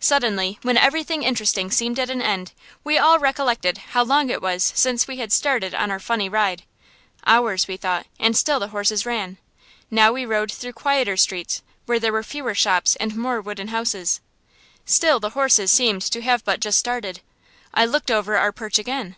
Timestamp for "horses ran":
8.74-9.38